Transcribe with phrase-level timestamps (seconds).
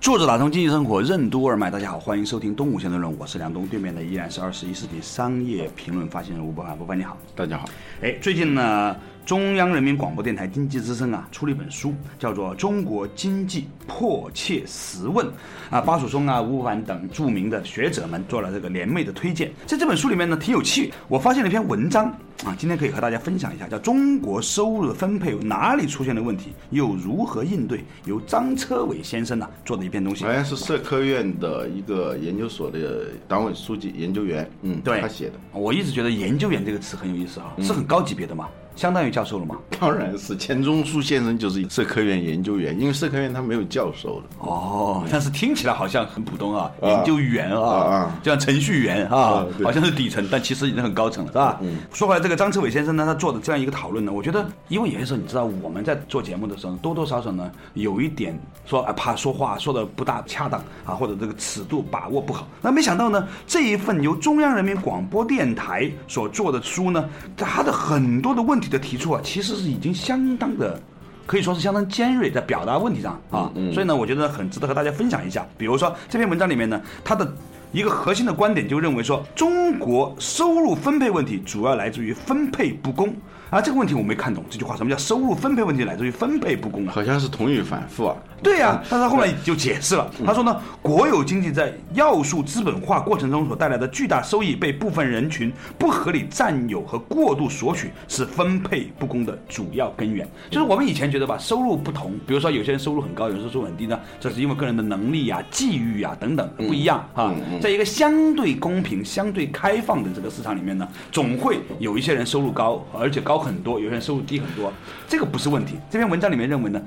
[0.00, 7.68] 作者打通经济生活任督二脉，大家好，欢迎收听东吴相对论，我是梁东，对面的依然是二十一世纪商业评论发行人吴伯凡，伯凡你好，大家好。
[8.00, 8.96] 哎，最近呢，
[9.28, 15.26] 中央人民广播电台经济之声啊出了一本书，叫做《中国经济迫切十问》
[15.68, 19.52] 啊，巴曙松啊、吴凡等著名的学者们做了这个联袂的推荐。
[19.66, 22.06] 在这本书里面呢，挺有趣，我发现了一篇文章
[22.42, 30.24] 啊，今天可以和大家分享一下，叫《中国收入的分配哪里出现了问题，又如何应对》，由张车伟先生呢做的一篇东西。
[30.24, 35.34] 好像是社科院的一个研究所的党委书记研究员，嗯，对他写的。
[35.52, 38.48] 我一直觉得“研究员”这个词很有意思啊，是很高级别的嘛，
[38.78, 39.56] 相当于教授了嘛。
[39.80, 44.26] 当然是钱钟书先生就是社科院研究员，因为社科院他没有教授的。
[44.38, 51.58] 哦，但是听起来好像很普通啊，啊研究员啊，啊啊就像程序员啊啊，好像是底层，但其实已经很高层了，是吧？
[51.60, 62.46] 嗯说回来，这个张志伟先生呢，他做的这样一个讨论呢，我觉得，因为有些时候你知道我们在做节目的时候，多多少少呢有一点说啊，怕说话说的不大恰当啊，或者这个尺度把握不好。
[62.62, 70.80] 那没想到呢，这一份由中央人民广播电台所做的书呢，它的很多的问题的提出啊，其实是已经相当的。
[71.26, 75.46] 可以说是相当尖锐，在表达问题上啊，所以呢，我觉得很值得和大家分享一下。
[75.58, 77.30] 比如说这篇文章里面呢，它的
[77.70, 83.14] 一个核心的观点就认为说，中国收入分配问题主要来自于分配不公
[83.50, 83.60] 啊。
[83.60, 86.92] 这个问题我没看懂这句话，什么叫收入分配问题来自于分配不公啊？
[86.94, 88.16] 好像是同语反复啊。
[88.40, 100.24] 对呀、但是他后来就解释了，他说呢，国有经济在要素资本化过程中所带来的巨大收益被部分人群不合理占有和过度索取，是分配不公的主要根源。
[100.50, 107.34] 就是我们以前觉得吧，收入不同，比如说有些人收入很高，有些人收入很低呢，这是因为个人的能力啊、际遇啊等等不一样啊。
[107.60, 114.72] 在一个相对公平、相对开放的这个市场里面呢，总会有一些人收入高，而且高很多；有些人收入低很多，
[115.08, 115.76] 这个不是问题。
[115.90, 116.80] 这篇文章里面认为呢。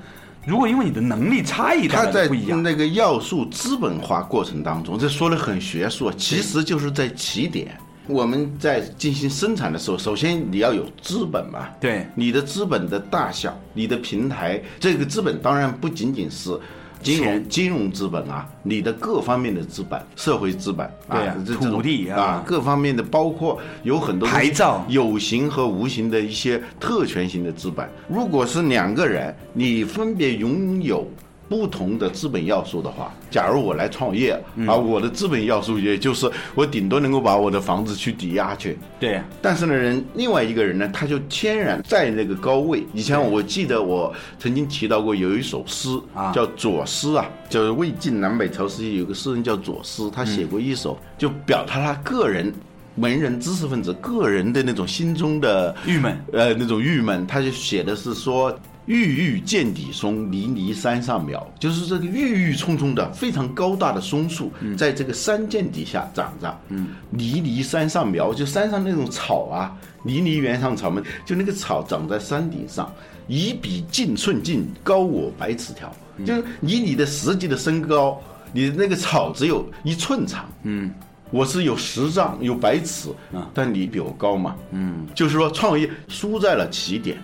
[0.44, 7.78] 如果因为你的能力差异他在不一样，那个要素资本化过程当中，这说的很学术，其实就是在起点。
[8.08, 16.58] 我们在进行生产的时候，首先你要有资本嘛，对你的资本的大小，你的平台，这个资本当然不仅仅是。
[17.02, 24.84] 金融金融资本啊，你的各方面的资本，社会资本啊，对啊土地啊啊，各方面的，包括有很多牌照。
[24.88, 27.88] 有形和无形的一些特权型的资本。
[28.08, 31.06] 如果是两个人，你分别拥有
[31.52, 38.78] 不同的资本要素的话，假如我来创业、嗯啊，我的资本要素也就是我顶多能够把我的房子去抵押去。
[38.98, 42.86] 对但是呢，人另外一个人呢，他就天然在那个高位。
[42.94, 52.50] 以前我记得我曾经提到过有一首诗啊叫左思啊，就是魏晋南北朝时期有个诗人叫左思，他写过一首，就表达他个人。
[52.96, 58.54] 文人知识分子个人的那种心中的郁闷呃，那种郁闷，他就写的是说
[58.86, 66.60] “郁郁见底松，离离山上苗”，就是这个郁郁葱葱的非常高大的松树，在这个山涧底下长着。
[66.68, 72.92] 嗯，离离山上苗，就山上那种草啊，离离原上草嘛，就那个草长在山顶上，
[73.28, 75.94] 以彼近寸近，高我百尺条，
[76.24, 78.20] 就是以你的实际的身高，
[78.52, 80.48] 你的那个草只有一寸长。
[80.62, 80.90] 嗯。
[81.30, 83.08] 我是有十丈有百尺，
[83.54, 87.16] 但你比我高嘛，嗯，就是说创业输在了起点，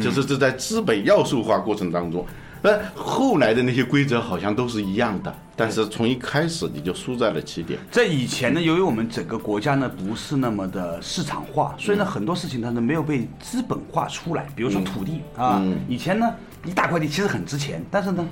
[0.00, 2.24] 就是这在资本要素化过程当中，
[2.62, 14.46] 那后来的那些规则好像都是一样的，但是从一开始你就输在了起点，在以前呢，由于我们整个国家呢不是那么的市场化，所以呢很多事情它呢没有被资本化出来。
[14.56, 16.32] 比如说土地啊，以前呢
[16.64, 18.26] 一大块地其实很值钱，但是呢。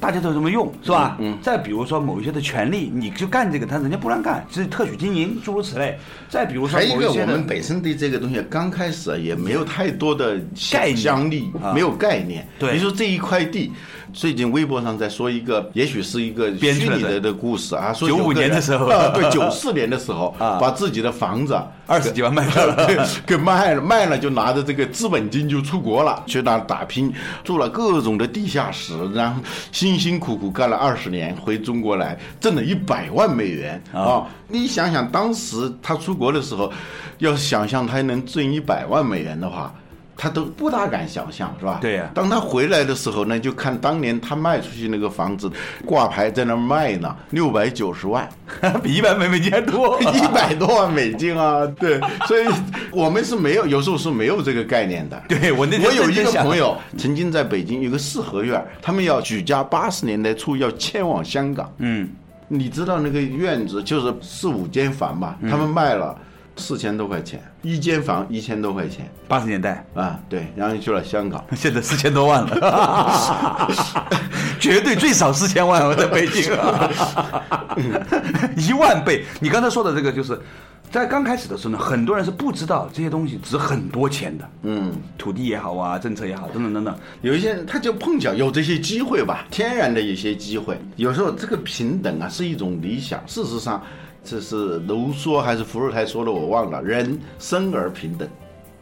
[0.00, 1.16] 大家都这么用，是吧？
[1.20, 1.36] 嗯。
[1.42, 5.98] 再比如说某一些的权利，你就干这个，但人家不让干，是特许经营，诸如此类。
[6.28, 10.36] 再比如说还有一个，我们本身对这个东西刚开始啊也没有太多的
[10.72, 12.48] 概念想象力啊，没有概念。
[12.58, 13.70] 对比如说这一块地，
[14.12, 21.54] 最近微博上在说一个，也许是一个编出来的虚拟的的故事啊，说95有个人年的时候啊，对，九四年的时候 啊把自己的房子
[21.90, 22.86] 二十几万卖掉了。
[22.86, 22.96] 给
[23.34, 29.42] 给卖了，卖了就拿着这个资本金就出国了，去那打拼，做了各种的地下室，然后
[29.72, 34.24] 辛辛苦苦干了二十年，回中国来挣了一百万美元啊！
[34.46, 36.72] 你想想，当时他出国的时候，
[37.18, 39.74] 要想象他能挣一百万美元的话。
[40.22, 41.78] 他都不大敢想象，是吧？
[41.80, 45.50] 对呀当他回来的时候呢，就看当年他卖出去那个房子
[45.86, 48.28] 挂牌在那儿卖呢，六百九十万，
[48.84, 49.98] 比一百美美金还多。
[50.12, 51.66] 一百多万美金啊！
[51.78, 52.46] 对， 所以
[52.92, 55.22] 我们是没有，有时候是没有这个概念的。
[55.26, 61.72] 对我那天我有一个朋友曾经在北京有个四合院，他们要举家八十年代初要迁往香港。
[61.78, 62.06] 嗯，
[62.48, 65.38] 你知道那个院子就是四五间房吧？
[65.48, 66.14] 他们卖了
[66.60, 71.44] 四千多块钱，一间房一千多块钱八十年代，啊，对，然后去了香港。
[71.56, 73.68] 现在四千多万了，
[74.60, 76.52] 绝对最少四千万，我在北京，
[78.56, 79.24] 一万倍。
[79.40, 80.38] 你刚才说的这个，就是
[80.90, 86.94] 在刚开始的时候呢，很多人是不知道这些东西值很多钱的，嗯，土地也好啊，政策也好，等等等等。
[87.22, 90.78] 有一些人他就碰巧有这些机会吧，天然的一些机会。
[90.96, 93.82] 有时候这个平等啊是一种理想，事实上
[94.22, 96.82] 这是卢梭还是伏尔泰说的，我忘了。
[96.82, 98.28] 人生而平等，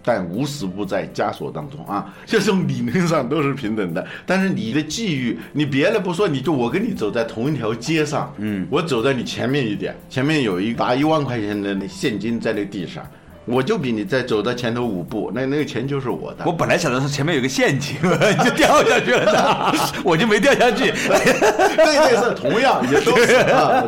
[0.02, 4.06] 但无时不在枷锁当中啊，就从理论上都是平等的。
[4.26, 13.04] 但是你的际遇，你别的不说，你就我跟你走在同一条街上，嗯，我走在你前面一点，前面有一拿一万块钱的那现金在那地上。
[13.48, 16.44] 我就比你再走到前头五步，那那个钱就是我的。
[16.44, 19.74] 我本来想的是前面有个陷阱，你就掉下去了，
[20.04, 20.92] 我就没掉下去。
[20.92, 23.82] 对对是同样也都是啊，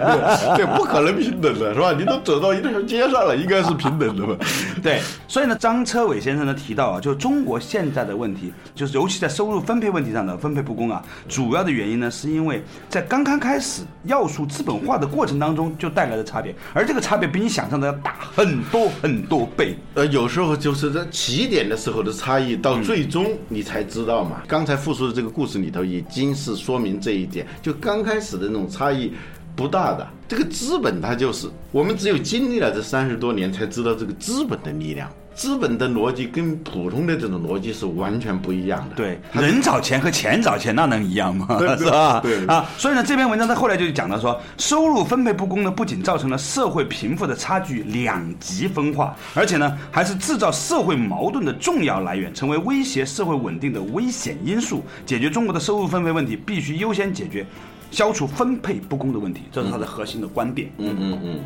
[0.56, 1.92] 对对，不可能平等的是吧？
[1.92, 4.36] 你都走到一条街上了，应该是平等的嘛。
[4.82, 19.76] 对，所以呢，张车伟先生呢提到啊，就中国现在的问题，就是尤其在收入分配问题上的分配不公啊，主要的原因呢，是因为在刚刚开始要素资本化的过程当中就带来的差别，而这个差别比你想象的要大很多很多倍。
[19.94, 24.42] 呃，有时候就是在起点的时候的差异，到最终你才知道嘛。
[24.46, 27.46] 刚才复述的这个故事里头，已经是说明这一点。
[27.62, 29.12] 就刚开始的那种差异
[29.54, 35.10] 不大的，这个资本它就是我们只有经历了这三十多年，才知道这个资本的力量。
[35.40, 38.94] 资本的逻辑跟普通的这种逻辑是完全不一样的。
[38.94, 41.46] 对，人找钱和钱找钱那能一样吗？
[41.78, 42.20] 是吧？
[42.20, 54.84] 对啊，所以呢，这篇文章在后来就讲到说，收入分配不公呢，不仅造成了社会贫富的差距两极分化，而且呢，还是制造社会矛盾的重要来源，成为威胁社会稳定的危险因素。
[55.06, 57.46] 解决中国的收入分配问题，必须优先解决
[57.90, 60.70] 消除分配不公的问题，这是他的核心的观点。
[60.76, 61.40] 嗯嗯嗯。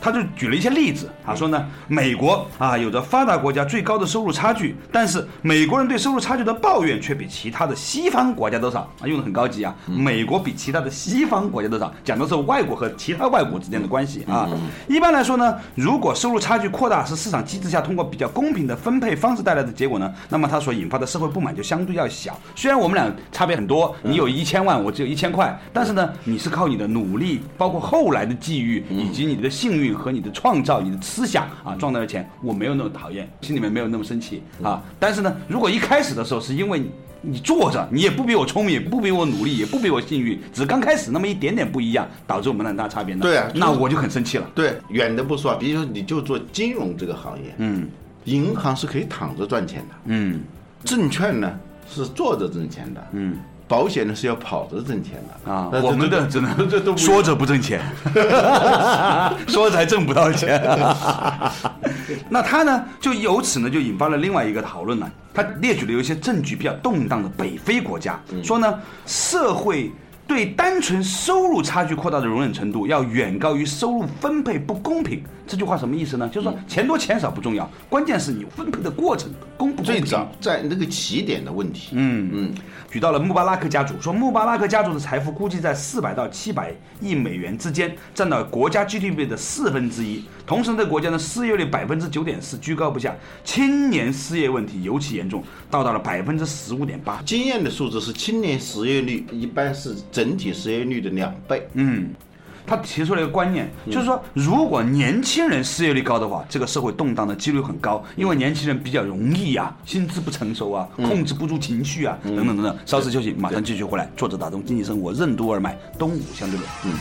[0.00, 14.48] 他就举了一些例子，他说呢，美国啊有着发达国家最高的收入差距，但是美国人对收入差距的抱怨却比其他的西方国家都少啊，用的很高级啊，美国比其他的西方国家都少，讲的是外国和其他外国之间的关系啊。
[14.86, 22.38] 一般来说呢，如果收入差距扩大是市场机制下通过比较公平的分配方式带来的结果呢，那么它所引发的社会不满就相对要小。
[22.54, 29.87] 虽然我们俩差别很多，你有一千万，我只有一千块，但是呢，你是靠你的努力，包括后来的际遇以及你的幸运。
[29.92, 34.82] 和你的创造、你的思想啊，赚到的钱，我没有那么讨厌，心里面没有那么生气啊。
[34.98, 36.90] 但是呢，如果一开始的时候是因为你
[37.20, 43.22] 你坐着，你也不比我聪明，也不比我努力，也不比我幸运，只刚开始那么一点点不一样，导致我们很大差别呢。
[43.22, 44.48] 对啊，那我就很生气了。
[44.54, 47.88] 对，远的不说，比如说你就做金融这个行业，嗯
[48.24, 50.40] 银行是可以躺着赚钱的，嗯
[50.84, 51.58] 证券呢
[51.88, 53.38] 是坐着挣钱的，嗯
[53.68, 57.80] 保险呢是要跑着挣钱的啊，我们的只能这都说着不挣钱，
[59.46, 60.60] 说着还挣不到钱。
[62.30, 65.10] 那他呢，就由此呢，就引发了另外一个讨论了。
[65.34, 68.74] 他列举了有一些政局比较动荡的北非国家，说呢，
[69.06, 69.92] 社会
[70.28, 75.22] 对单纯收入差距扩大的容忍程度要远高于收入分配不公平。
[75.46, 76.28] 这句话什么意思呢？
[76.28, 79.94] 就是说钱多钱少不重要，关键是你分配的过程公不公平。
[79.94, 82.54] 最早在那个起点的问题，嗯嗯，
[82.90, 90.22] 举到了穆巴拉克家族，说穆巴拉克家族的财富估计在四百到七百亿美元之间，占到国家 GDP 的四分之一。
[90.46, 97.22] 同时，这个国家的失业率百分之九点四，居高不下，青年失业问题尤其严重，到达了百分之十五点八。
[97.24, 101.68] 经验的数字是青年失业率一般是整体失业率的两倍。
[101.74, 102.08] 嗯，
[102.66, 112.76] 他提出了一个观念，就是说，如果年轻人失业率高的话，这个社会动荡的几率很高，因为年轻人比较容易啊，心智不成熟啊，控制不住情绪啊，等等等等。
[112.84, 114.10] 稍事休息，马上继续回来。
[114.16, 116.68] 作者打通经济生活任督二脉，东吴相对论。
[116.84, 116.92] 嗯。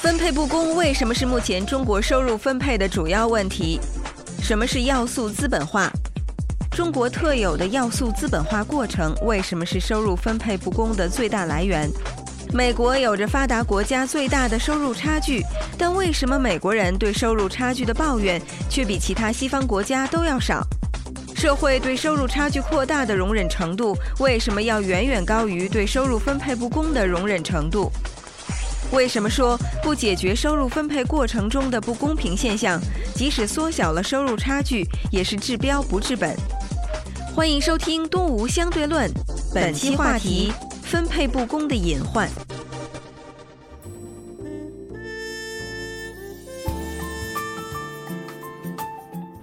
[0.00, 3.78] 分配不公为什么是目前中国收入分配的主要问题？
[4.40, 5.90] 什么是要素资本化？
[6.70, 11.88] 中国特有的要素资本化过程为什么是收入分配不公的最大来源？
[12.54, 15.42] 美国有着发达国家最大的收入差距，
[15.76, 20.64] 但为什么美国人对收入差距的抱怨却比其他西方国家都要少？
[21.34, 27.90] 社会对收入差距扩大的容忍程度为什么要远远高于对收入分配不公的容忍程度？
[28.92, 32.80] 为什么说不解决收入分配过程中的不公平现象，
[33.16, 36.36] 即使缩小了收入差距，也是治标不治本？
[37.34, 39.10] 欢迎收听《东吴相对论》，
[39.52, 40.52] 本期话题：
[40.94, 42.30] 分配不公的隐患。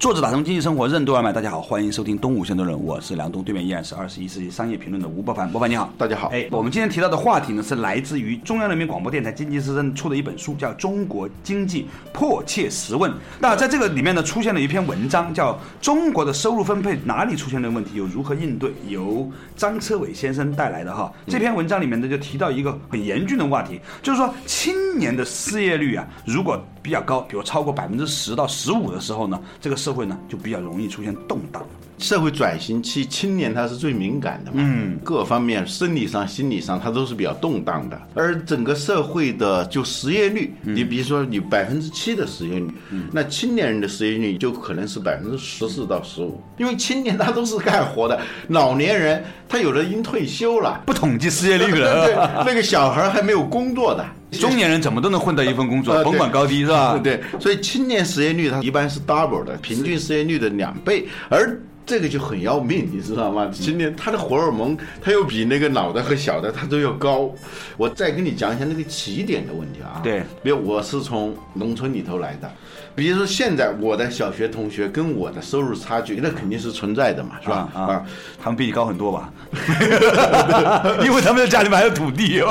[0.02, 13.12] 作者打通经济生活任督二脉，大家好，欢迎收听东吴相对论，我是梁东，对面依然是二十一世纪商业评论的吴伯凡，伯凡你好，大家好哎，我们今天提到的话题呢，是来自于中央人民广播电台经济之声出的一本书，叫《中国经济迫切实问》。
[13.40, 21.14] 那在这个里面呢，出现了一篇文章，叫《中国的收入分配哪里出现了问题，又如何应对》，由张车伟先生带来的哈。
[21.28, 31.64] 这篇文章里面呢，就提到一个很严峻的话题，就是说青年的失业率啊，如果比较高，比如超过百分之十到十五的时候呢，这个社会呢就比较容易出现动荡。
[32.02, 38.02] 社会转型期，青年他是最敏感的嘛，嗯，各方面生理上、心理上，他都是比较动荡的。
[38.16, 42.68] 而整个社会的就失业率，你比如说你百分之七的失业率，
[43.12, 52.16] 那青年人的失业率就可能是百分之十四到十五，因为青年他都是干活的，老年人他有的已经退休了，不统计失业率对了， 对，
[52.46, 54.06] 那个小孩还没有工作的。
[54.40, 56.98] 中年人怎么都能混到一份工作，呃甭管高低是吧？
[57.04, 61.60] 对对，所以青年失业率它一般是 double 的，平均失业率的两倍，而
[61.92, 63.50] 这个就很要命，你知道吗？
[63.52, 67.30] 今年他的荷尔蒙，他又比那个老的和小的他都要高。
[67.76, 70.00] 我再跟你讲一下那个起点的问题啊。
[70.02, 72.50] 对，比如我是从农村里头来的，
[72.96, 77.68] 比如说现在我的小学同学跟我的收入差距，那肯定是存在的嘛，是吧？
[77.74, 78.06] 啊啊，
[78.42, 79.30] 他们比你高很多吧？
[81.04, 82.42] 因为他们的家里面还有土地。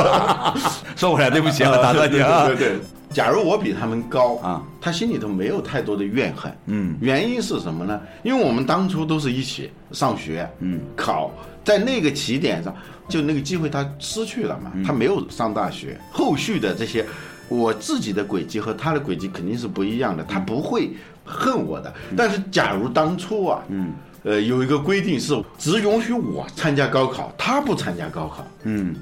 [0.97, 2.47] 说回来，对不起啊，打断你啊。
[2.47, 2.78] 对对对。
[3.12, 6.52] 假如我比他们高啊，他心里头没有太多的怨恨。
[6.67, 8.00] 嗯，原因是什么呢？
[8.23, 11.33] 因为我们当初都是一起上学，嗯，考
[11.64, 12.73] 在那个起点上，
[13.09, 17.05] 就那个机会他失去了嘛，他没有上大学，后续的这些，
[17.49, 20.90] 我自己的轨迹和他的轨迹肯定是不一样的，他不会
[21.25, 21.93] 恨我的。
[22.17, 28.95] 但是假如当初啊，嗯，呃，有一个规定是只允许我参加高考，他不参加高考，嗯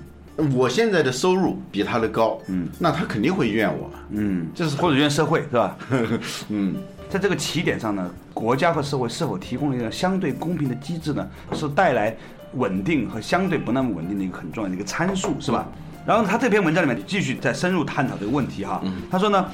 [0.56, 5.76] 我现在的收入比他的高，嗯，那他肯定会怨我嘛，嗯，这是或者怨社会是吧？
[6.48, 6.76] 嗯。
[7.10, 11.26] 在这个起点上呢，国家和社会是否提供了一个相对公平的机制呢？
[11.54, 12.14] 是带来
[12.52, 15.66] 稳定和相对不那么稳定的一个很重要的一个参数，是吧？
[16.06, 18.82] 然后他这篇文章里面继续在深入探讨这个问题哈。
[19.10, 19.50] 他说呢，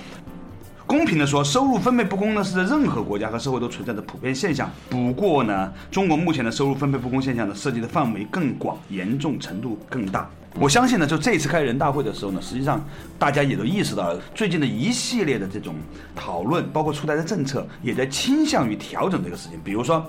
[0.86, 4.70] 公平的说，收入分配不公呢是在任何国家和社会都存在的普遍现象。
[4.90, 10.28] 不过呢，中国目前的收入分配不公现象呢，涉及的范围更广，严重程度更大。
[10.56, 12.84] 我相信呢，就这次开人大会的时候呢，实际上
[13.18, 15.74] 大家也都意识到了，最近的一系列的这种
[16.14, 19.58] 讨论，包括出台的政策，也在倾向于调整这个事情。
[19.64, 20.06] 比如说，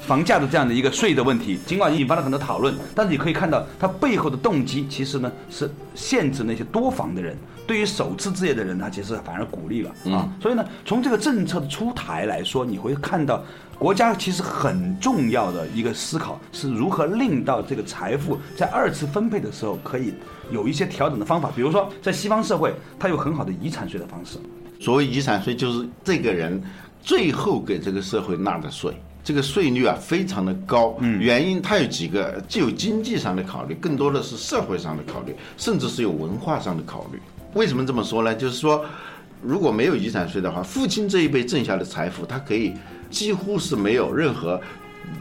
[0.00, 7.36] 房价的这样的一个税的问题，尽管引发了很多讨论，但是你可以看到它背后的动机其实呢是限制那些多房的人，
[7.66, 10.28] 对于首次置业的人他，其实反而鼓励了啊。
[10.40, 13.42] 所以呢，从这个政策的出台来说，你会看到
[13.78, 20.14] 国家其实很重要的一个思考是如何令到这个财富在二次分配的时候可以
[20.50, 21.50] 有一些调整的方法。
[21.54, 24.38] 比如说，在西方社会，它有很好的遗产税的方式。
[24.80, 26.62] 所谓遗产税，就是这个人
[27.02, 28.94] 最后给这个社会纳的税，
[29.26, 30.96] 这个税率啊非常的高。
[31.00, 37.20] 嗯，原因它有几个，既有经济上的考虑，更多的是社会上的考虑，甚至是有文化上的考虑。
[37.54, 38.32] 为什么这么说呢？
[38.32, 38.84] 就是说，
[39.42, 42.72] 如果没有遗产税的话，父亲这一辈挣下的财富，他可以
[43.10, 44.60] 几乎是没有任何。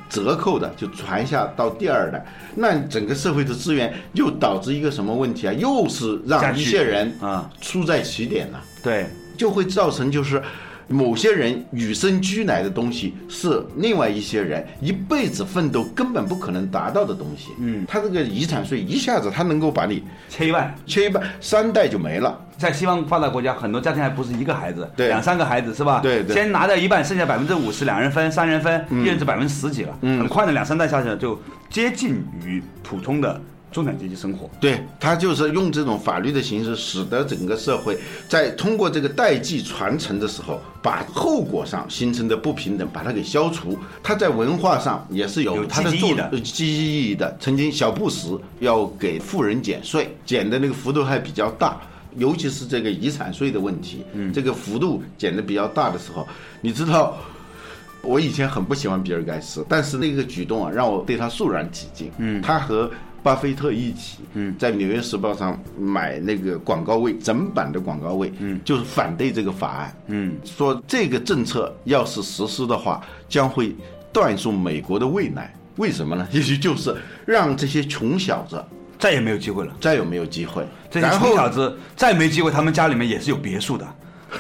[0.10, 5.54] 折扣的就传下到第二代，那整个社会的资源又导致一个什么问题啊？
[5.54, 8.64] 又是让一些人啊输在起点了。
[8.82, 9.08] 对，
[9.38, 10.42] 就会造成就是
[10.88, 17.52] 某些人与生俱来的东西是另外一些人一辈子奋斗根本不可能达到的东西。
[17.60, 22.40] 嗯，他这个遗产税一下子他能够把你切一半，切一半，三代就没了。
[22.58, 26.00] 在西方发达国家，很多家庭还不是一个孩子，对两三个孩子是吧？
[26.02, 29.98] 对对先拿掉一半，剩下百分之五十，两人分，三人分，一人只百分之十几了。
[30.02, 31.38] 嗯很快的两三代下去了，就
[31.70, 33.42] 接近于普通的
[33.76, 34.50] 中产阶级生活。
[34.62, 37.98] 对他就是用这种法律的形式，使得整个社会
[38.30, 43.78] 在通过这个代际传承的时候，把后果上形成的不平等把它给消除。
[44.02, 47.38] 他在文化上也是有有它的作积极的呃积极意义的。
[47.42, 51.78] 曾经小布什要给富人减税，减的那个幅度还比较大。
[52.18, 56.26] 尤其是这个遗产税的问题，嗯，这个幅度减的比较大的时候，
[56.62, 57.18] 你知道，
[58.06, 62.12] 我以前很不喜欢比尔盖茨，但是那个举动啊，让我对他肃然起敬。
[62.18, 62.90] 嗯，他和
[63.24, 73.76] 巴菲特一起，嗯，在《纽约时报》上买那个广告位，整版的广告位，嗯，就是反对这个法案，嗯，说这个政策要是实施的话，将会
[74.14, 75.54] 断送美国的未来。
[75.78, 76.28] 为什么呢？
[76.32, 76.96] 也许就是
[77.26, 78.64] 让这些穷小子
[78.98, 79.74] 再也没有机会了。
[79.82, 83.86] 再也没有机会，这些然后穷小子再没机会，他们家里面也是有别墅的。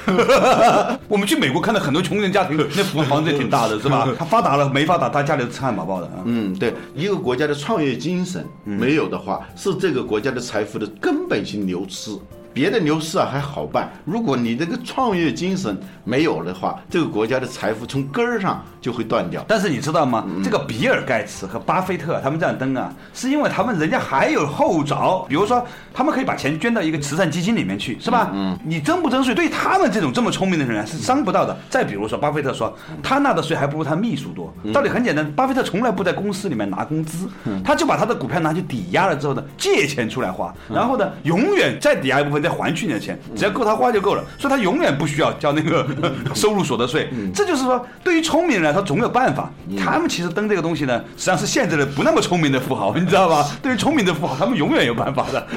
[1.07, 4.07] 我们去美国看到很多穷人家庭， 那房房子也挺大的，是吧？
[4.17, 6.23] 他发达了没发达，他家里吃汉堡包的啊。
[6.25, 12.11] 嗯，对，一个国家的创业精神没有的话，是这个国家的财富的根本性流失。
[12.55, 19.43] 别的牛市啊还好办，如果你这个创业精神没有的话，这个国家的财富从根儿上就会断掉。
[19.45, 20.25] 但是你知道吗？
[20.41, 25.61] 这个比尔盖茨和巴菲特他们这样登啊，是因为他们人家还有后着，比如说
[25.93, 28.31] 他们可以把钱捐到一个慈善基金里面去，是吧？
[28.33, 31.57] 嗯，你征不征税，对他们这种这么聪明的人是伤不到的。
[31.69, 37.27] 再比如说，巴菲特说他纳的税还不如他秘书多，道理很简单，巴菲特从来不在公司里面拿工资，
[37.65, 45.87] 他就把他的股票拿去抵押了之后呢，借钱出来花，然后呢，永远再抵押一部分再还去年的钱，只要够他花就够了，所以他永远不需要交那个
[46.35, 47.09] 收入所得税。
[47.33, 49.49] 这就是说，对于聪明人来说，总有办法。
[49.77, 53.49] 他们其实登这个东西呢，实际上是限制了不那么聪明的富豪，你知道吧？
[53.63, 55.47] 对于聪明的富豪，他们永远有办法的。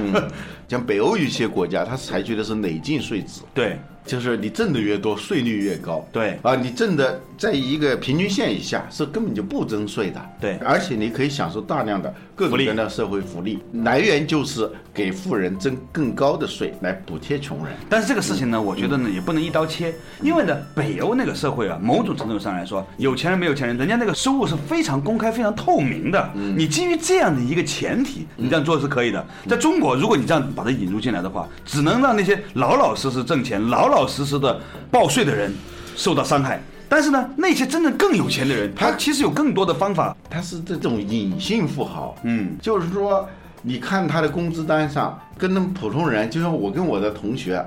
[0.69, 6.07] 像北欧一些国家，它采取的是累进税制，对，就是你挣的越多，税率越高。
[6.13, 10.21] 对啊，你挣的在一个平均线以下是根本就不征税的。
[10.41, 17.75] 对而且你可以享受大量的各种各样的社会福利，来源就是给富人征更高的税来补贴穷人。
[17.89, 26.31] 但是这个事情呢，我觉得呢也不能一刀切，因为呢北欧那个社会啊，某种程度上来说，有钱人没有钱人，人家那个收入是非常公开、非常透明的。
[26.35, 29.27] 你基于这样的一个前提，你这样做是可以的。
[29.49, 34.61] 在中国，如果你这样把它引入进来的话，只能让那些老老实实挣钱、老老实实的
[34.91, 35.55] 报税的人
[35.95, 36.61] 受到伤害。
[36.89, 40.17] 但是呢，那些真正更有钱的人，他其实有更多的方法。
[40.29, 43.29] 他是这种隐性富豪，嗯，就是说，
[43.63, 47.65] 你看他的工资单上，跟那普通人，就像我跟我的同学，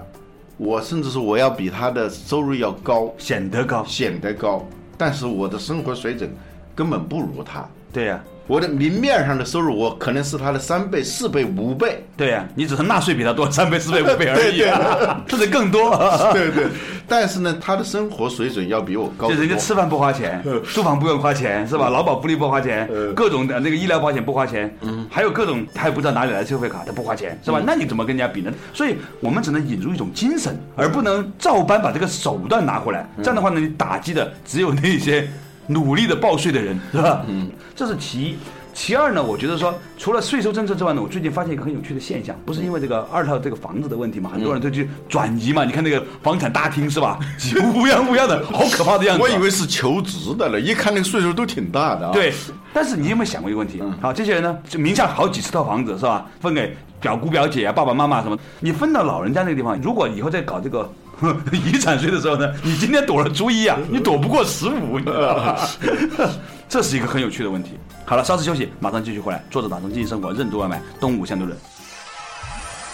[0.58, 3.86] 我甚至是我要比他的收入要高，显得高。
[3.86, 4.66] 显得高，
[4.98, 6.30] 但是我的生活水准
[6.76, 7.64] 根本不如他。
[7.94, 8.20] 对呀、
[8.52, 12.04] 我的明面上的收入，我可能是他的三倍、四倍、五倍。
[12.18, 15.90] 对呀、你只是纳税比他多三倍、四倍、五倍而已、 啊，甚至更多。
[16.34, 16.66] 对对，
[17.08, 19.36] 但是呢，他的生活水准要比我高就。
[19.36, 20.44] 人家吃饭不花钱，
[20.74, 21.88] 住房不用花钱，是吧？
[21.88, 24.70] 劳保福利不花钱，各种的那个医疗保险不花钱，
[25.10, 27.62] 还有各种他也不知道哪里来的消费卡，他不花钱，是吧？
[27.66, 28.52] 那你怎么跟人家比呢？
[28.74, 33.10] 所以我们只能引入一种精神，而不能照搬把这个手段拿回来。
[33.20, 35.26] 这样的话呢，你打击的只有那些
[35.72, 37.24] 努力的报税的人，是吧？
[37.28, 38.38] 嗯，这是其一。
[38.74, 45.66] 其二呢，我觉得说，除了税收政策之外呢，我最近发现一个很有趣的现象，不是因为这个二套这个房子的问题嘛，很多人都去转移嘛。
[45.66, 49.22] 你看那个房产大厅是吧，几乎乌泱乌泱的，好可怕的样子。
[49.22, 52.34] 我以为是求职的了，一看那个岁数都挺大的啊。，对，
[52.74, 53.84] 但是你有没有想过一个问题？
[54.00, 56.26] 好，这些人呢，就名下好几十套房子是吧？
[56.40, 60.90] 分给表姑表姐啊、爸爸妈妈什么，你分到老人家那个地方，如果以后再搞这个。
[61.52, 65.70] 遗产税的时候呢，你今天躲了初一啊，你躲不过十五，你知道吧？
[66.68, 67.72] 这是一个很有趣的问题。
[68.06, 69.44] 好了，稍事休息，马上继续回来。
[69.50, 71.58] 坐着打通经济生活，任督二脉，东吴相对论。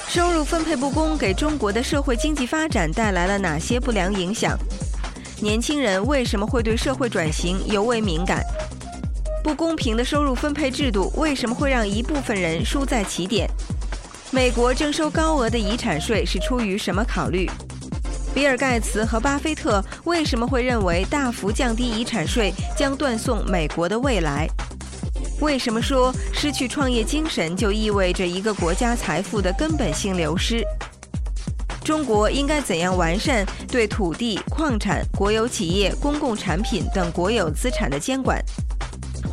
[0.08, 4.58] 收入分配不公给中国的社会经济发展带来了哪些不良影响？
[5.42, 8.44] 年轻人为什么会对社会转型尤为敏感？
[9.44, 13.50] 不公平的收入分配制度为什么会让一部分人输在起点？
[14.32, 17.50] 美国征收高额的遗产税是出于什么考虑？
[18.38, 24.48] 比尔盖茨和巴菲特为什么会认为大幅降低遗产税将断送美国的未来？
[25.42, 30.64] 为什么说失去创业精神就意味着一个国家财富的根本性流失？
[31.84, 38.40] 中国应该怎样完善对土地、矿产、国有企业、公共产品等国有资产的监管？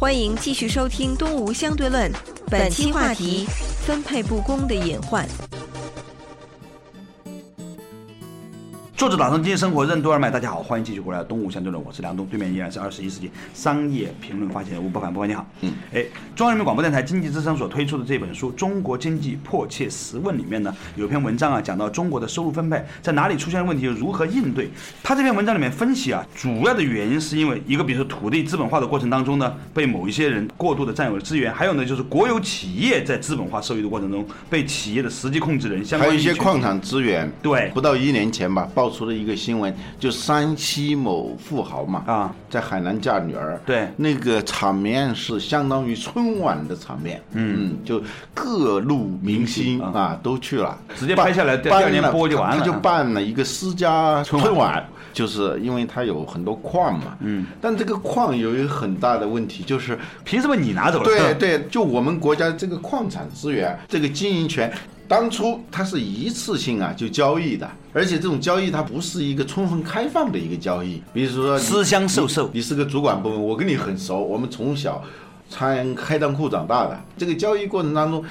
[0.00, 2.10] 欢迎继续收听《东吴相对论》，
[2.46, 3.46] 本期话题：
[3.84, 5.28] 分配不公的隐患。
[9.04, 10.30] 坐着打通经济生活，任督二脉。
[10.30, 11.22] 大家好，欢迎继续回来。
[11.24, 15.12] 东吴相对论，我是梁东，对面依然是二十一世纪商业评论发起人吴伯凡。
[15.12, 16.02] 伯凡你好，嗯，哎，
[16.34, 24.70] 中央人民广播电台经济之声所推出的这本书《中国经济迫切十问》里面呢，有篇文章啊，讲到中国的收入分配在哪里出现了问题，又如何应对。
[25.02, 37.30] 他这篇文章里面分析啊，主要的原因是因为一个，比如说土地资本化的过程当中呢，被某一些人过度的占有了资源；还有呢，就是国有企业在资本化受益的过程中，被企业的实际控制人相还有一些矿产资源。
[37.42, 43.88] 对不到一年前吧，爆出了一个新闻，就山西某富豪嘛，啊，在海南嫁女儿，对。
[43.96, 48.00] 那个场面是相当于春晚的场面，嗯，就
[48.32, 49.90] 各路明星啊。
[49.92, 52.58] 啊都去了，直接拍下来第二年播就完了。
[52.58, 54.86] 他就办了一个私家春晚。
[55.14, 61.04] 就是因为它有很多矿嘛，嗯，但这个矿有一个很大的问题，就是凭什么你拿走了？
[61.04, 64.70] 对对，就我们国家这个矿产资源，这个经营权，
[65.06, 71.00] 当初它是一次性啊就交易的，而且这种交易它不是一个充分开放的一个交易。
[71.12, 75.02] 比如说私相授受你，你是个主管部门，我跟你很熟，我们从小
[75.48, 78.24] 穿开裆裤长大的，这个交易过程当中。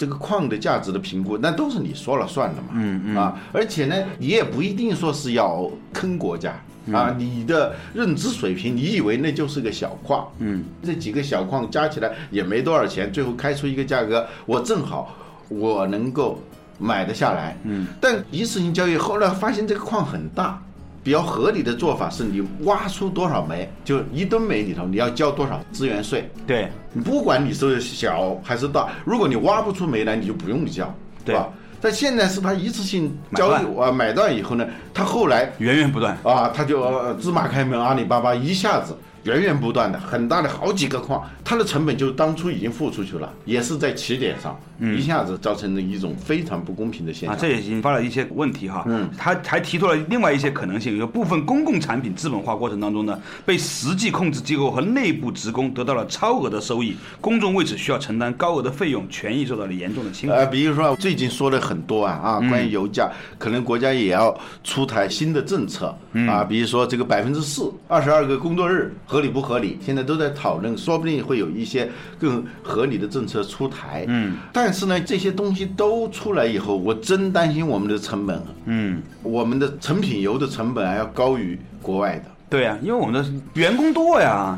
[0.00, 2.68] 这个矿的价值的评估，那都是你说了算的嘛。
[2.72, 6.54] 嗯嗯啊，而且呢，你也不一定说是要坑国家。
[6.90, 10.26] 啊，你的认知水平，你以为那就是个小矿？
[10.38, 15.14] 嗯，这几个小矿加起来也没多少钱，最后开出一个价格，我正好
[15.50, 16.42] 我能够
[16.78, 17.54] 买得下来。
[17.64, 20.62] 嗯，但一次性交易后来发现这个矿很大，
[21.02, 26.30] 比较合理的做法是你挖出多少煤，就一吨煤里头你要交多少资源税。
[26.46, 30.92] 对，你不管你是小还是大，如果你挖不出煤来，你就不用交，
[31.24, 31.48] 对吧？
[31.80, 38.94] 但现在是他一次性交易啊买断以后呢，他后来源源不断啊，他就芝麻开门，阿里巴巴一下子。
[39.24, 44.58] 源源不断的很大的好几个矿，它的成本就当初已经付出去了，也是在起点上，
[44.96, 47.36] 一下子造成了一种非常不公平的现象。
[47.36, 48.84] 啊，这也引发了一些问题哈。
[48.86, 60.36] 嗯，他还提出了另外一些可能性，有部分公共产品资本化过程当中呢，被实际控制机构和内部职工得到了超额的收益，公众为此需要承担高额的费用，权益受到了严重的侵害。
[60.36, 65.94] 呃，比如说最近说的很多啊啊，关于油价，可能国家也要出台新的政策
[66.26, 68.94] 啊，比如说这个百分之四，二十二个工作日。
[69.10, 69.76] 合理不合理？
[69.84, 74.04] 现在都在讨论，说不定会有一些更合理的政策出台。
[74.06, 78.40] 嗯，但是呢，这些东西都出来以后，我真担心我们的成本。
[78.66, 82.26] 嗯，我们的成品油的成本还要高于国外的。
[82.48, 84.56] 对呀，因为我们的员工多呀，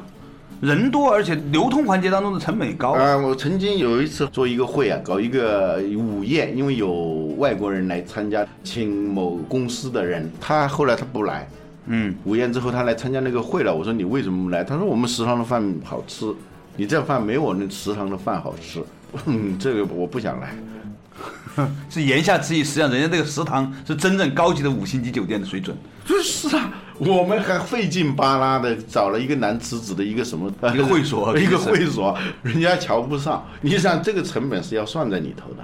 [0.60, 2.90] 人多，而且流通环节当中的成本也高。
[2.90, 11.48] 啊，我曾经有一次做一个会啊，搞一个午宴，因为有外国人来参加，请某公司的人，他后来他不来。
[11.86, 13.74] 嗯，午宴之后他来参加那个会了。
[13.74, 14.62] 我说你为什么不来？
[14.62, 16.32] 他说我们食堂的饭好吃，
[16.76, 18.82] 你这饭没我那食堂的饭好吃。
[19.26, 20.54] 嗯，这个我不想来。
[21.90, 25.76] 是言下之意，实际上人家这个食堂是真正高级的五星级酒店的水准。
[26.04, 33.44] 就是啊，我们还费劲巴拉的找了一个南池子的一个什么一个会所， 一个会所，人家瞧不上。
[33.60, 35.62] 你想这个成本是要算在里头的。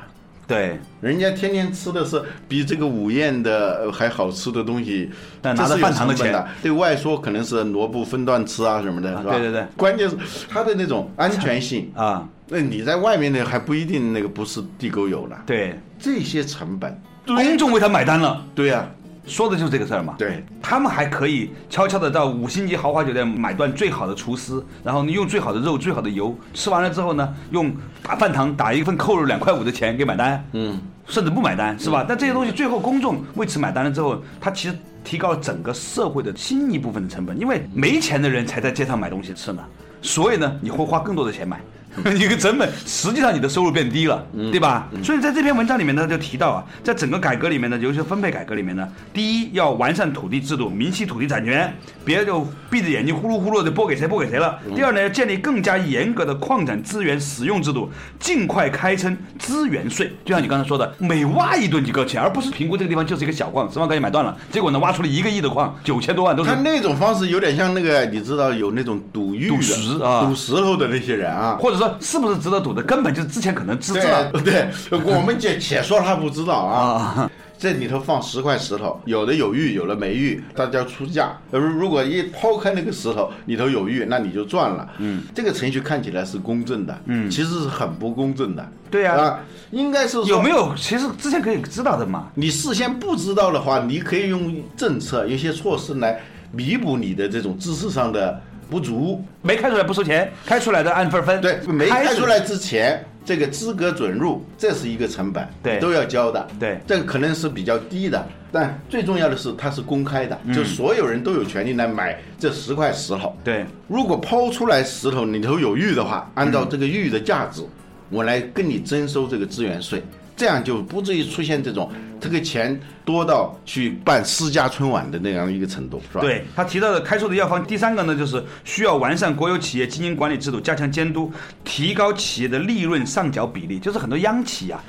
[0.48, 5.10] 对，人家天天吃的是比这个午宴的还好吃的东西，
[5.42, 9.32] 但拿着饭堂的钱，对外说可能是萝卜分段吃啊什么的，是吧？
[9.32, 10.16] 对对对，关键是
[10.48, 15.42] 它的那种安全性啊，那你在外面呢还不一定那个不是地沟油了。
[15.44, 18.42] 对，这些成本，公众为他买单了。
[18.54, 18.88] 对呀。
[19.28, 20.14] 说的就是这个事儿嘛。
[20.18, 27.70] 对，他们还可以悄悄的到五星级豪华酒店买断最好的厨师，然后用最好的肉、最好的油，吃完了之后呢，用
[28.02, 30.44] 大饭堂打一份扣肉两块五的钱给买单。
[30.52, 32.04] 嗯，甚至不买单，是吧？
[32.08, 39.62] 但这些东西最后公众为此买单了之后，他其实提高了整个社会的新一部分的成本，因为没钱的人才在街上买东西吃呢，
[40.02, 41.60] 所以呢，你会花更多的钱买。
[42.18, 44.88] 一个成本，实际上你的收入变低了，对吧？
[45.02, 51.72] 所以在这篇文章里面呢，就提到啊，在整个改革里面呢，尤其是分配改革里面呢，第一要完善土地制度，明晰土地产权，
[52.04, 54.58] 别就闭着眼睛呼噜呼噜的拨给谁拨给谁了。
[54.74, 60.12] 第二呢，要建立更加严格的矿产资源使用制度，尽快开征资源税。
[60.24, 66.50] 就像你刚才说的，每挖一吨几个钱，而不是评估这个地方就是一个小矿，十万块钱买断了，结果呢挖出了一个亿的矿，九千多万都是。
[66.50, 71.87] 他那种方式有点像那个，你知道有那种赌玉赌石啊，赌石头的那些人啊，或者说。
[72.00, 72.82] 是不是值得赌的？
[72.82, 74.24] 根本就是之前可能知道。
[74.44, 77.30] 对，我们且且说他不知道啊。
[77.60, 81.36] 这里头放十块石头，有的有玉，有的没玉，大家出价。
[81.50, 84.88] 如如果一抛开那个石头里头有玉，那你就赚了。
[84.98, 88.64] 嗯，这个程序看起来是公正的，嗯，其实是很不公正的。
[88.88, 89.40] 对呀，啊，
[89.72, 90.72] 应该是有没有？
[90.76, 92.28] 其实之前可以知道的嘛。
[92.36, 96.20] 你事先不知道的话，你可以用政策、一些措施来
[96.52, 98.40] 弥补你的这种知识上的。
[98.70, 101.40] 不足，没开出来不收钱，开出来的按份分。
[101.40, 106.46] 对，没开出来之前，这个资格准入，这是一个成本，对，都要交的。
[106.58, 113.34] 对，这个可能是比较低的，但最重要的是它是公开的，就所有人都有权利来买这十块石头。
[113.42, 117.62] 对，如果抛出来石头里头有玉的话，按照这个玉的价值，
[118.10, 120.02] 我来跟你征收这个资源税。
[120.38, 126.20] 这样就不至于出现这种这个钱多到去办私家春晚的那样一个程度，是吧？
[126.20, 131.32] 对他提到的开出的药方，第三个呢，就是需要完善国有企业经营管理制度，加强监督，
[131.64, 133.78] 提高企业的利润上缴比例。
[133.80, 134.80] 就是很多央企啊，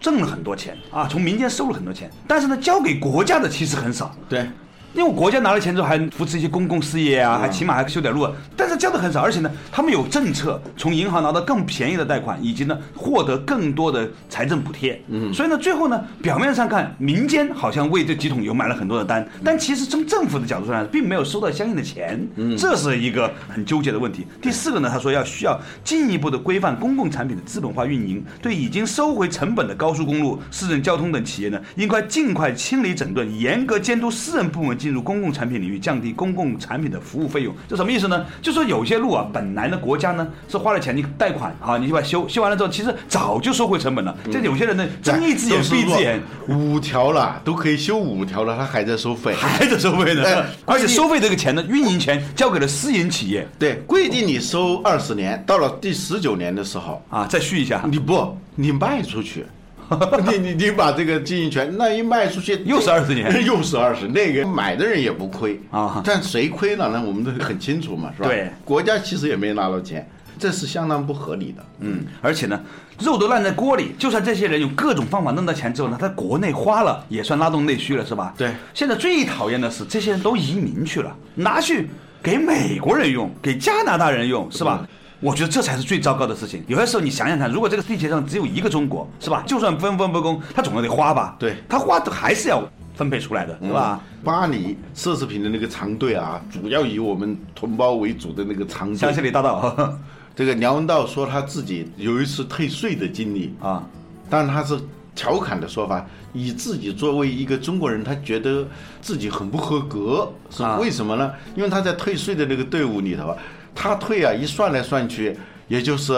[0.00, 4.16] 挣了很多钱啊，从民间收了很多钱，但是呢，交给国家的其实很少。
[4.28, 4.48] 对。
[4.96, 14.98] 因为国家拿了钱之后，还扶持一些公共事业啊，还起码还修点路，但是交的很少，而且呢，他们有政策，从银行拿到更便宜的贷款，以及呢，获得更多的财政补贴。
[15.08, 22.26] 嗯，所以呢，最后呢，表面上看，民间好像为这几桶油买了很多的单，但其实从政府的角度上，并没有收到相应的钱。
[22.36, 24.26] 嗯，这是一个很纠结的问题。
[24.40, 34.96] 第四个呢，他说要需要进一步的规范公共产品的资本化运营，对已经收回成本的高速公路、市政交通等企业呢，应该尽快清理整顿，严格监督私人部门进。
[34.96, 37.54] 入公共产品领域，降低公共产品的服务费用。
[37.68, 38.24] 这什么意思呢？
[38.40, 44.16] 就说有些路啊，本来呢国家呢是花了钱你贷款啊，你就把修修完了之后，其实早就收回成本了。
[44.32, 50.24] 这有些人呢睁一只眼闭一只眼，五条了都可以修五条了，他还在收费，还在收费呢。
[50.24, 57.82] 哎而且收费这个钱呢，运营权交给了私营企业对，规定你收二十年，到了第十九年的时候，啊，再续一下。
[57.90, 59.44] 你不你卖出去。
[60.30, 67.02] 你你你把这个经营权那一卖出去，又是二十年 又是二十，那个买的人也不亏啊但谁亏了呢？
[67.06, 68.28] 我们都很清楚嘛，是吧？
[68.28, 71.64] 对，国家其实也没拿到钱，这是相当不合理的。
[71.80, 72.60] 嗯，而且呢，
[72.98, 78.34] 肉都烂在锅里，就算这些人用各种方法弄到钱之后呢，他国内花了也算拉动内需了，是吧？
[78.36, 81.88] 对现在最讨厌的是这些人都移民去了，拿去
[82.22, 84.86] 给美国人用，给加拿大人用，是吧？
[85.26, 86.62] 我觉得这才是最糟糕的事情。
[86.68, 89.42] 有些时候你想想看，如果这个地球上只有一个中国，是吧？
[89.44, 91.34] 就算分分不公，他总要得花吧？
[91.36, 92.62] 对他花的还是要
[92.94, 94.00] 分配出来的，是吧？
[94.22, 99.98] 巴黎奢侈品的那个长队啊，主要以我们同胞为主的那个长队香榭，里大道
[100.36, 103.84] 这个梁文道说他自己有一次退税的经历，啊，
[104.30, 104.78] 当然他是
[105.12, 108.64] 调侃的说法，以自己作为一个中国人，他觉得
[109.00, 111.32] 自己很不合格，是啊为什么呢？
[111.56, 113.36] 因为他在退税的那个队伍里头啊，
[113.76, 115.36] 他退啊一算来算去，
[115.68, 116.12] 也就是。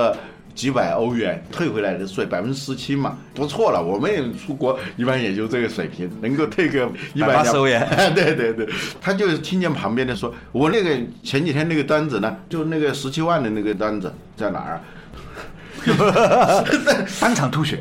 [0.59, 3.81] 几百欧元退回来的税百分之十七嘛，不错了。
[3.81, 8.68] 我们也出国一般也就这个水平，能够退个一百180欧元 对对对，
[9.01, 14.83] 他就听见旁边的说，我那个前几天那个单子呢，就那个十七万的那个单子在哪儿啊？
[17.21, 17.79] 当场吐血。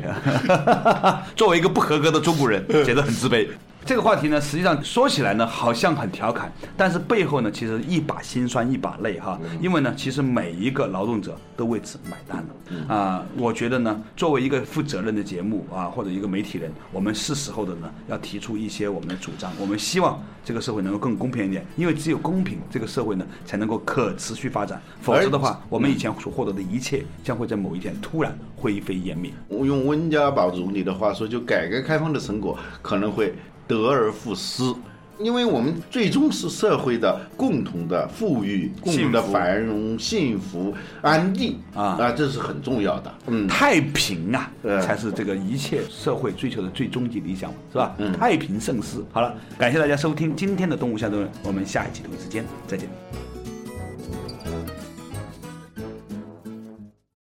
[1.34, 3.44] 作为一个不合格的中国人，觉得很自卑。
[3.88, 9.40] 这个话题呢，实际上说起来呢，好像很调侃，但是背后呢，其实一把辛酸一把泪哈。
[9.62, 13.24] 因为呢，其实每一个劳动者都为此买单了啊。
[13.38, 19.50] 我觉得呢，作为一个负责任的节目啊，或者一个媒体人，我们是时候的呢，要提出一些我们的主张。
[19.58, 24.78] 我们希望这个社会能够更公平一点，因为只有公平，这个社会呢才能够可持续发展。
[25.00, 29.32] 否则的话，我们以前所获得的一切，将会在某一天突然灰飞烟灭。
[29.48, 33.32] 用温家宝总理的话说，就改革开放的成果可能会
[33.68, 34.74] 得而复失，
[35.18, 43.14] 因为我们最终是社会的共同的富裕、共同的繁荣、幸福、安定啊啊，这是很重要的。
[43.26, 47.94] 嗯，太平啊，对才是这个一切社会追求的最终极理想，是吧？
[47.98, 49.04] 嗯太平盛世。
[49.12, 52.88] 好了，感谢大家收听今天的《动物相对论》，我们下一期同一时间再见。